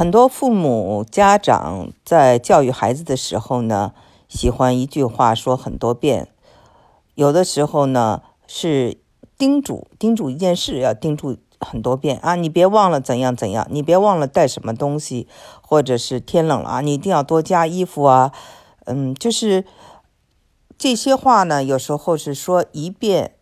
[0.00, 3.92] 很多父母家长在教育孩子的时候呢，
[4.30, 6.28] 喜欢一句话说很多遍，
[7.14, 8.96] 有的时候呢是
[9.36, 15.28] 叮嘱叮嘱一件事要叮嘱很多遍啊，你别忘了怎样怎样，你别忘了带什么东西，
[15.60, 18.32] 或者是天冷了啊，你一定要多加衣服啊，
[18.86, 19.66] 嗯，就是
[20.78, 23.34] 这些话呢，有时候是说一遍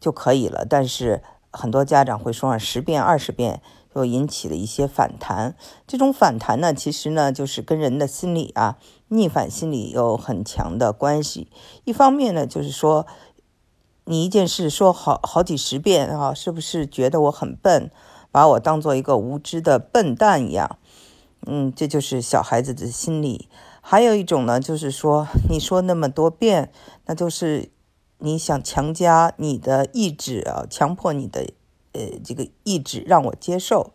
[0.00, 1.22] 就可以了，但是
[1.52, 3.62] 很多家长会说上十遍二十遍。
[3.94, 11.48] 又引起了一些反弹，这种反弹呢，其实呢，就是跟人的心理啊，逆反心理有很强的关系。
[11.84, 13.06] 一方面呢，就是说，
[14.04, 17.90] 你一件事说好好几十遍啊，是不是觉得我很笨，
[18.30, 20.78] 把我当做一个无知的笨蛋一样？
[21.46, 23.48] 嗯，这就是小孩子的心理。
[23.80, 26.70] 还有一种呢，就是说，你说那么多遍，
[27.06, 27.70] 那就是
[28.18, 31.48] 你想强加你的意志啊，强迫你的。
[31.92, 33.92] 呃，这个意志让我接受。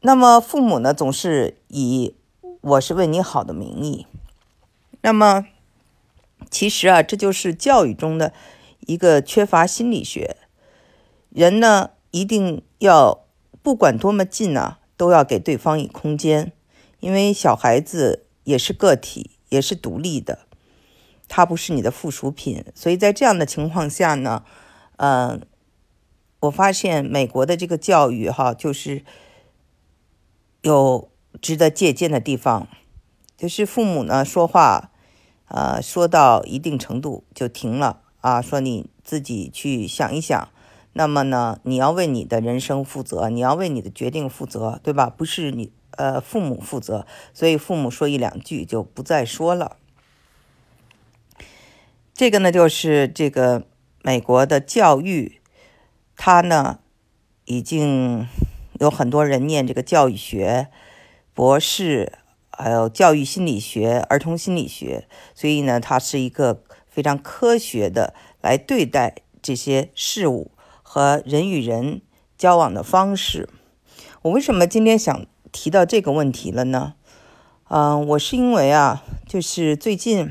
[0.00, 2.14] 那么父母呢，总是以
[2.62, 4.06] “我是为你好”的名义。
[5.02, 5.46] 那么
[6.50, 8.32] 其实啊，这就是教育中的
[8.80, 10.36] 一个缺乏心理学。
[11.30, 13.24] 人呢，一定要
[13.62, 16.52] 不管多么近呢，都要给对方以空间，
[17.00, 20.38] 因为小孩子也是个体，也是独立的，
[21.28, 22.64] 他不是你的附属品。
[22.74, 24.44] 所以在这样的情况下呢，
[24.96, 25.42] 嗯。
[26.40, 29.02] 我发现美国的这个教育，哈，就是
[30.60, 32.68] 有值得借鉴的地方。
[33.38, 34.90] 就是父母呢说话，
[35.48, 40.48] 呃，说到一定程度就停了啊，说你自己去想一想。
[40.92, 45.10] 那么呢，你要为你的人生负责，你要为你的决定负责，对吧？
[45.10, 49.76] 不是你呃父母负责，所以父母说一两句就不再说了。
[52.14, 53.64] 这个呢，就是这个
[54.02, 55.40] 美国的教育。
[56.16, 56.78] 他呢，
[57.44, 58.26] 已经
[58.80, 60.68] 有很多人念这个教育学
[61.34, 62.14] 博士，
[62.50, 70.50] 还有教育心理学、儿童心理学，所以呢，他是一个非常科学的来对待这些事物
[70.82, 72.00] 和人与人
[72.38, 73.48] 交往的方式。
[74.22, 76.94] 我为什么今天想提到这个问题了呢？
[77.68, 80.30] 嗯，我是因为啊，就是最近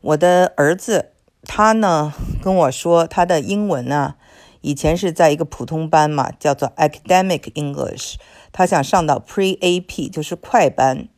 [0.00, 1.12] 我的儿子。
[1.48, 2.12] 他呢
[2.46, 4.14] 跟我说，他的英文呢，
[4.60, 8.14] 以前是在一个普通班嘛，叫做 Academic English，
[8.52, 11.08] 他想上到 Pre AP，就是快班。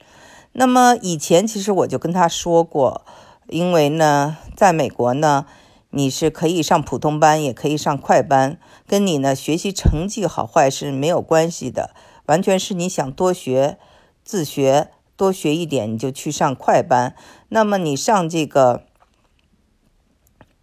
[0.52, 3.04] 那么以前其实我就跟他说过，
[3.46, 5.44] 因为呢，在美国呢，
[5.90, 11.90] 你是可以上普通班，也可以上快班，跟你呢学习成绩好坏是没有关系的，
[12.24, 13.76] 完全是你想多学、
[14.24, 17.14] 自学多学一点，你就去上快班。
[17.50, 18.84] 那么你上这个。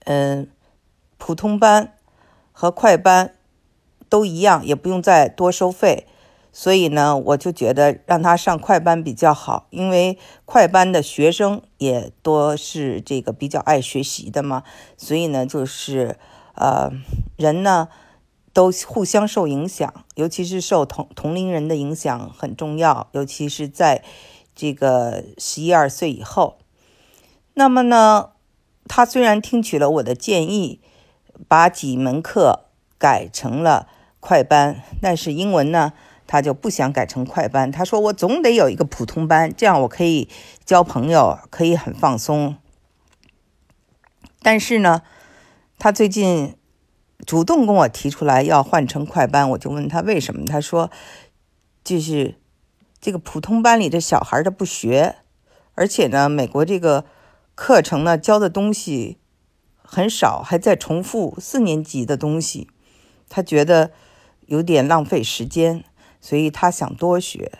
[0.07, 0.47] 嗯，
[1.25, 1.97] 普通班
[2.51, 3.33] 和快班
[4.09, 6.05] 都一样，也不用再多收费。
[6.53, 14.61] 所以呢，我就觉得让他上快班比较好，因为快班的学生也多是这个比较爱学习的嘛。
[14.97, 16.19] 所以呢，就是
[16.53, 16.91] 呃，
[17.37, 17.89] 人呢
[18.53, 24.03] 都互相受影响，尤其是受同同龄人的影响很重要，尤其是在
[24.53, 26.59] 这个十一二岁以后。
[27.55, 28.29] 那么呢？
[28.87, 30.79] 他虽然听取了我的建议，
[31.47, 32.65] 把几门课
[32.97, 33.87] 改成了
[34.19, 35.93] 快班，但是英文呢，
[36.25, 37.71] 他就不想改成快班。
[37.71, 40.29] 他说：“我总得有一个普通班，这样我可以
[40.63, 42.55] 交朋友，可以很放松。”
[44.41, 45.01] 但是呢，
[45.77, 46.55] 他最近
[47.25, 50.45] 主动跟我提出来要换成快班，我就问他为什么。
[50.45, 50.91] 他说
[51.83, 52.35] ：“就是
[52.99, 55.15] 这个普通班里的小孩他不学，
[55.75, 57.05] 而且呢，美国这个。”
[57.55, 59.17] 课程呢教的东西
[59.87, 62.67] 很少，还在重复四年级的东西，
[63.29, 63.91] 他觉得
[64.47, 65.83] 有点浪费时间，
[66.19, 67.51] 所以他想多学，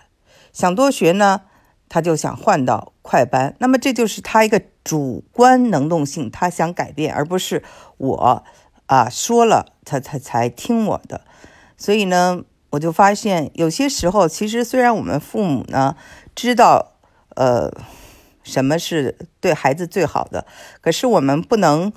[0.52, 1.41] 想多学呢，
[1.88, 3.56] 他就想换到快班。
[3.59, 7.64] 那么这就是他一个主观能动性，他想改变，而不是
[7.97, 8.44] 我
[8.88, 11.22] 啊说了他他才听我的。
[11.78, 15.96] 所以呢，我就发现有些时候，其实虽然我们父母呢
[16.35, 16.94] 知道，
[17.35, 17.72] 呃。
[18.46, 20.46] 什么是对孩子最好的？
[20.79, 21.91] 可是我们不能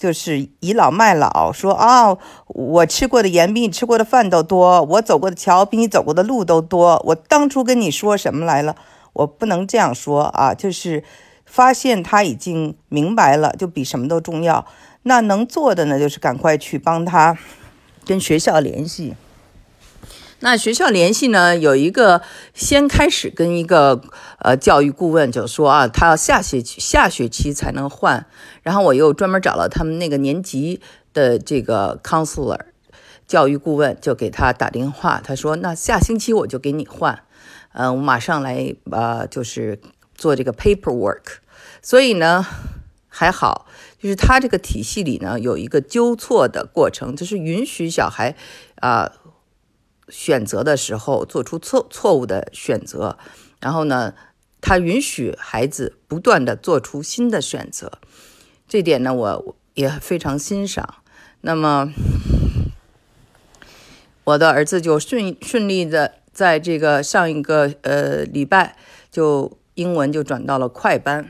[0.00, 2.16] 就是倚老卖老，说啊，
[2.46, 6.98] 我吃过的盐比你吃过的饭都多，我走过的桥比你走过的路都多。
[7.04, 8.74] 我当初跟你说什么来了？
[9.12, 10.54] 我不能这样说啊！
[10.54, 11.04] 就是
[11.44, 14.64] 发现他已经明白了，就比什么都重要。
[15.02, 17.36] 那能做的呢，就是赶快去帮他
[18.06, 19.14] 跟学校联系。
[20.42, 21.56] 那学校联系呢？
[21.56, 22.22] 有一个
[22.54, 24.00] 先开始跟一个
[24.38, 28.26] 呃教育顾问就说啊，他要下学期下学期才能换。
[28.62, 30.80] 然后我又专门找了他们那个年级
[31.12, 32.58] 的这个 counselor，
[33.26, 37.22] 教育顾问就给他打电话，他说：“那下星期我就给你换，
[37.72, 39.78] 嗯，我马上来，呃，就是
[40.14, 41.38] 做这个 paperwork。
[41.82, 42.46] 所以呢，
[43.08, 43.66] 还好，
[43.98, 48.34] 就是他这个体系里呢有一个纠错的过程，就是允许小孩
[48.76, 49.12] 啊
[50.10, 53.16] 选择的时候做出错错误的选择，
[53.60, 54.14] 然后呢，
[54.60, 57.98] 他允许孩子不断的做出新的选择，
[58.68, 60.96] 这点呢我也非常欣赏。
[61.40, 61.92] 那么。”
[64.24, 68.76] 我的儿子就顺顺利的在这个上一个呃礼拜
[69.10, 71.26] 就英文就转到了快班，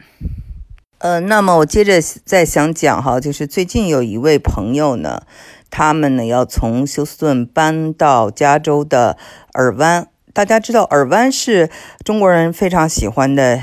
[0.99, 5.23] 呃，那么我接着再想讲哈，就是最近有一位朋友呢，
[5.71, 9.17] 他们呢要从休斯顿搬到加州的
[9.53, 11.71] 尔湾，大家知道尔湾是
[12.05, 13.61] 中国人非常喜欢的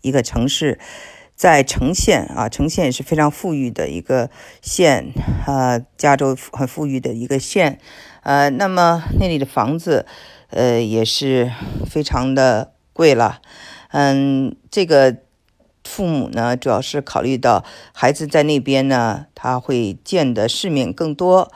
[0.00, 0.78] 一个城市，
[1.34, 4.30] 在城县啊，城县也是非常富裕的一个
[4.62, 5.12] 县
[5.46, 7.78] 呃，加州很富裕的一个县。
[8.22, 10.04] 呃，那么那里的房子，
[10.50, 11.50] 呃，也是
[11.88, 13.40] 非常的贵了。
[13.90, 15.16] 嗯，这个
[15.88, 17.64] 父母呢，主要是考虑到
[17.94, 21.50] 孩子在那边呢，他会见的世面更多。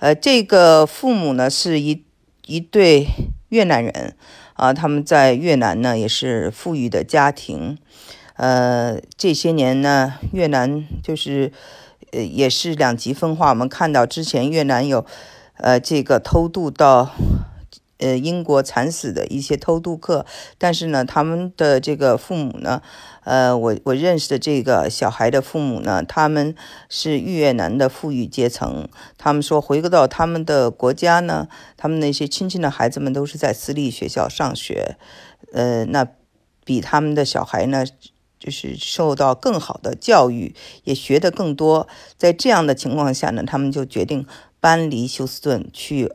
[0.00, 2.04] 呃，这个父母呢，是一
[2.46, 3.06] 一对
[3.50, 4.16] 越南人
[4.54, 7.78] 啊，他们在越南呢也是富裕的家庭。
[8.34, 11.52] 呃，这些年呢，越南就是
[12.10, 13.50] 呃也是两极分化。
[13.50, 15.06] 我们看到之前越南有。
[15.58, 17.12] 呃，这个偷渡到
[17.98, 20.26] 呃英国惨死的一些偷渡客，
[20.58, 22.82] 但是呢，他们的这个父母呢，
[23.24, 26.54] 呃，我我认识的这个小孩的父母呢，他们
[26.88, 28.88] 是越南的富裕阶层。
[29.16, 34.96] 他们说，回归到他们的国家呢，他们那些亲戚的孩子们都是在私立学校上学，
[35.52, 36.06] 呃，那
[36.64, 37.84] 比他们的小孩呢，
[38.38, 40.54] 就是受到更好的教育，
[40.84, 41.88] 也学得更多。
[42.16, 44.26] 在这样的情况下呢，他们就决定。
[44.58, 46.10] 搬离休斯顿去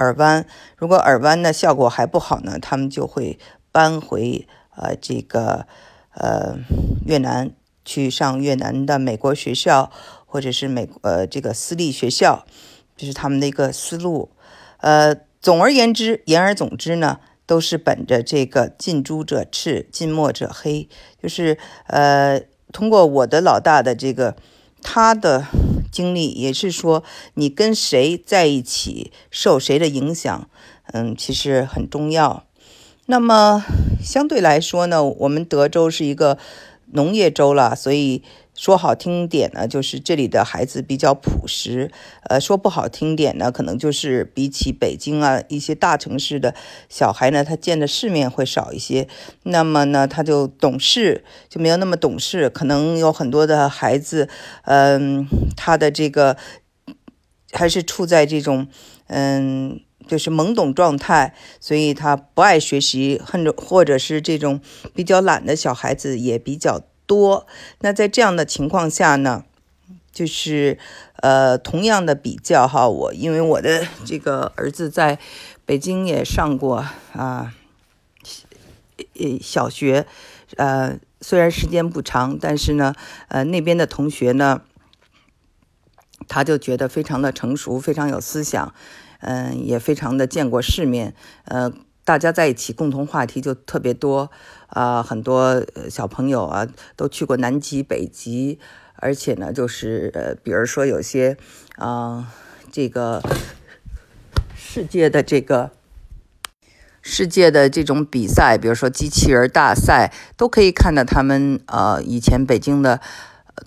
[0.00, 0.46] 耳湾，
[0.78, 3.38] 如果耳湾的效果还不好呢，他们就会
[3.70, 5.66] 搬回呃这个
[6.14, 6.56] 呃
[7.04, 7.50] 越南
[7.84, 9.92] 去上越南的美国学校，
[10.24, 12.46] 或者是美呃这个私立学校，
[12.96, 14.30] 这是他们的一个思路。
[14.78, 20.88] 呃，总而言之，言而总之呢，都是本着这个近朱者赤，近墨者黑，
[21.22, 22.40] 就是呃
[22.72, 24.34] 通过我的老大的这个
[24.82, 25.44] 他的。
[25.90, 27.02] 经历也是说，
[27.34, 30.48] 你跟谁在一起，受谁的影响，
[30.92, 32.44] 嗯，其实很重要。
[33.06, 33.64] 那么
[34.02, 36.38] 相对来说呢，我们德州是一个
[36.92, 38.22] 农业州了，所以。
[38.60, 41.88] 说好听点呢，就是这里的孩子比较朴实；
[42.24, 46.54] 呃，说不好听点呢，可能就是比起北京啊一些大城市的
[46.90, 49.08] 小孩呢，他见的世面会少一些。
[49.44, 54.28] 那么呢，他就懂事就没有那么懂事，可能有很多的孩子，
[54.64, 55.26] 嗯，
[55.56, 56.36] 他的这个
[57.52, 58.66] 还是处在这种
[59.06, 64.60] 嗯，就是懵懂状态，所以他不爱学习，或者或者是这种
[64.94, 66.82] 比较懒的小孩子也比较。
[67.10, 67.44] 多，
[67.80, 69.42] 那在这样的情况下呢，
[70.12, 70.78] 就是
[71.16, 75.18] 呃，同样的比较哈，我因为我的这个儿子在
[75.66, 77.52] 北京也上过啊，
[79.18, 80.06] 呃，小学，
[80.56, 82.94] 呃，虽然时间不长，但是呢，
[83.26, 84.62] 呃，那边的同学呢，
[86.28, 88.72] 他就觉得非常的成熟，非常有思想，
[89.18, 91.12] 嗯，也非常的见过世面，
[91.46, 91.72] 呃。
[92.10, 94.32] 大家在一起，共同话题就特别多
[94.66, 95.00] 啊！
[95.00, 98.58] 很多小朋友啊，都去过南极、北极，
[98.96, 101.36] 而且呢，就是呃，比如说有些
[101.76, 102.26] 啊，
[102.72, 103.22] 这个
[104.56, 105.70] 世界的这个
[107.00, 113.00] 世界的这种比赛，比如说机器人大赛，都可以看到他们呃以前北京的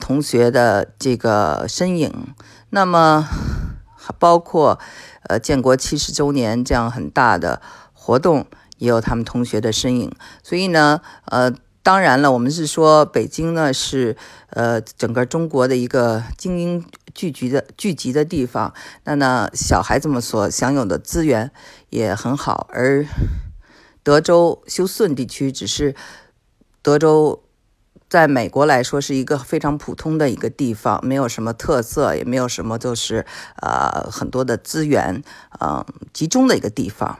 [0.01, 2.35] 同学的这个身影。
[2.71, 3.25] 那么
[4.19, 4.77] 包括
[5.29, 7.61] 呃建国七十周年这样很大的。
[8.03, 8.45] 活动
[8.79, 10.11] 也有他们同学的身影，
[10.43, 14.17] 所以呢，呃，当然了，我们是说北京呢是
[14.49, 18.73] 呃整个中国的一个精英聚集的聚集的地方，
[19.05, 21.49] 那呢小孩子们所享有的资源
[21.91, 23.05] 也很好，而
[24.03, 25.95] 德州休斯顿地区只是
[26.81, 27.41] 德州
[28.09, 33.25] 在美国来说是一个非常普通的一个地方，没有什么特色，也没有什么就是
[33.61, 35.23] 呃很多的资源，
[35.61, 37.19] 嗯，集中的一个地方。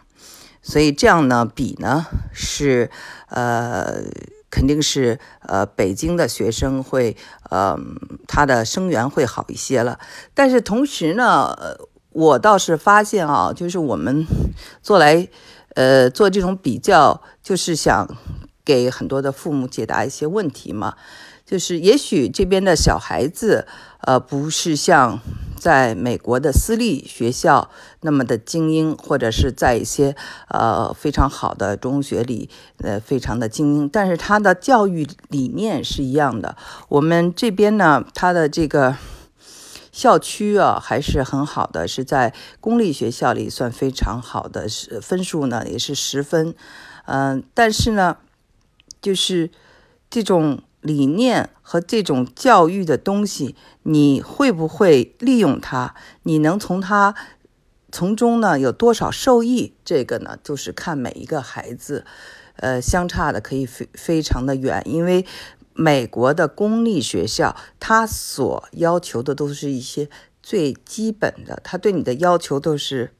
[0.63, 2.89] 所以这样呢，比呢是，
[3.27, 4.01] 呃，
[4.50, 7.17] 肯定是呃北京的学生会，
[7.50, 7.77] 呃，
[8.27, 10.00] 他的生源会好一些了。
[10.34, 11.53] 但是同时呢，
[12.12, 14.25] 我倒是发现啊，就是我们
[14.82, 15.27] 做来，
[15.75, 18.08] 呃，做这种比较，就是想
[18.63, 20.96] 给很多的父母解答一些问题嘛。
[21.46, 23.67] 就是也许这边的小孩子，
[24.00, 25.20] 呃，不是像
[25.63, 27.70] 在美国的私立学校
[28.01, 30.13] 那么的精英，或者是在一些
[30.50, 36.58] 呃非常好的中学里，呃非常的精英，但是他的教育理念是一样的。
[36.89, 38.98] 我们这边呢，他的这个
[39.93, 46.53] 校区啊还是很好的，是在公立学校里算非常好的，是分数呢也是十分。
[47.05, 48.17] 嗯，但是呢，
[49.01, 49.50] 就是
[50.10, 50.60] 这种。
[50.84, 55.96] 理念和这种教育的东西，你会不会利用它？
[56.24, 57.16] 你能从它
[57.90, 59.74] 从中呢有多少受益？
[59.86, 62.06] 这个呢，就是看每一个孩子，
[62.58, 64.84] 呃，相差的可以非非常的远。
[64.86, 65.25] 因为
[65.74, 70.10] 美国的公立学校，它所要求的都是一些
[70.42, 73.13] 最基本的，他对你的要求都是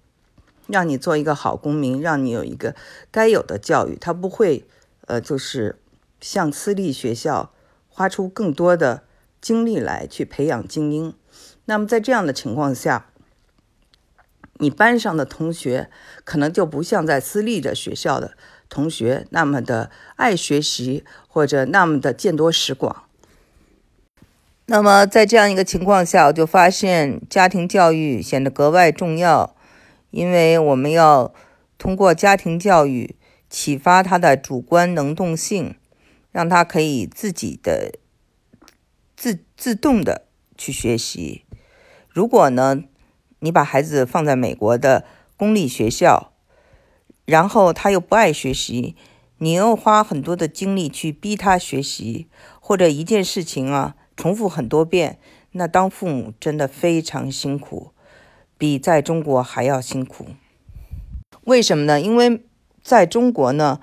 [0.68, 2.76] 让你做一个好公民，让你有一个
[3.10, 3.96] 该有的教育。
[3.96, 4.66] 他不会，
[5.08, 5.80] 呃，就是。
[6.26, 7.52] 像私立学校
[7.96, 9.04] 花出更多的
[9.40, 11.14] 精力来去培养精英，
[11.66, 13.06] 那么在这样的情况下，
[14.54, 15.92] 你班上的同学
[16.24, 18.36] 可能就不像在私立的学校的
[18.68, 23.04] 同学那么的爱学习或者那么的见多识广。
[24.66, 29.56] 那么在这样一个情况下，我就发现家庭教育显得格外重要，
[30.10, 31.32] 因为我们要
[31.78, 33.16] 通过家庭教育
[33.52, 35.76] 启发他的主观能动性。
[36.34, 37.94] 让他可以自己的
[39.16, 40.26] 自自动的
[40.58, 41.46] 去学习。
[42.10, 42.84] 如果呢，
[43.40, 45.06] 你把孩子放在美国的
[45.38, 46.34] 公立学校，
[47.26, 48.96] 然后他又不爱学习，
[49.38, 52.28] 你又花很多的精力去逼他学习，
[52.60, 55.20] 或者一件事情啊重复很多遍，
[55.52, 57.92] 那当父母真的非常辛苦，
[58.58, 60.30] 比在中国还要辛苦。
[61.44, 62.02] 为什么呢？
[62.02, 62.44] 因为
[62.82, 63.80] 在中国呢，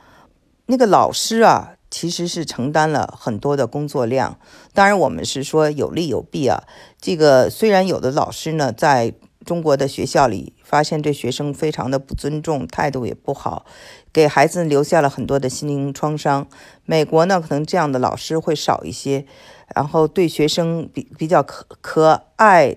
[0.67, 1.77] 那个老师啊。
[1.91, 4.39] 其实是承担了很多的工作量，
[4.73, 6.63] 当然我们是说有利有弊啊。
[7.01, 9.13] 这个虽然有的老师呢，在
[9.45, 13.67] 中国的学校里发现对学生非常的不尊重，态度也不好，
[14.13, 16.47] 给孩子留下了很多的心灵创伤。
[16.85, 19.27] 美国呢，可能这样的老师会少一些，
[19.75, 22.77] 然后对学生比比较可可爱、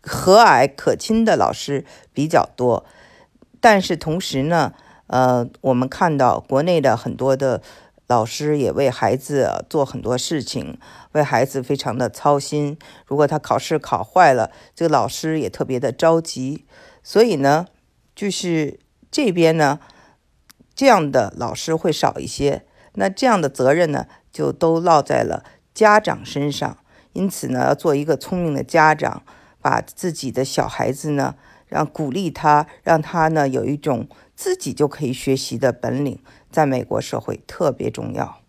[0.00, 2.86] 和蔼可亲的老师比较多。
[3.60, 4.72] 但是同时呢，
[5.08, 7.60] 呃，我们看到国内的很多的。
[8.06, 10.78] 老师也为孩子做很多事情，
[11.12, 12.78] 为孩子非常的操心。
[13.06, 16.66] 如果他考试考坏了，这个老师也特别的着急。
[17.02, 17.66] 所以呢，
[18.14, 18.78] 就是
[19.10, 19.80] 这边呢，
[20.74, 22.66] 这样的老师会少一些。
[22.94, 25.42] 那这样的责任呢，就都落在了
[25.72, 26.76] 家长身上。
[27.14, 29.22] 因此呢，要做一个聪明的家长，
[29.62, 36.18] 把自己的小孩子呢，让鼓励他，让他呢有一种自己就可以学习的本领。
[36.54, 38.43] 在美国社会特别重要。